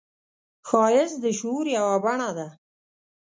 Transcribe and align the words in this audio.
ښایست 0.67 1.17
د 1.23 1.25
شعور 1.39 1.65
یوه 1.77 1.95
بڼه 2.03 2.29
ده 2.37 2.47